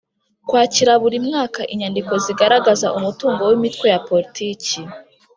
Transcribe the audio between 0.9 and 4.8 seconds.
buri mwaka inyandiko zigaragaza umutungo w imitwe ya politiki